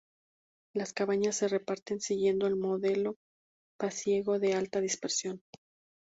Las 0.73 0.93
cabañas 0.93 1.35
se 1.37 1.47
reparten 1.47 1.99
siguiendo 2.01 2.47
el 2.47 2.55
modelo 2.55 3.17
pasiego 3.79 4.39
de 4.39 4.55
alta 4.55 4.81
dispersión. 4.81 5.43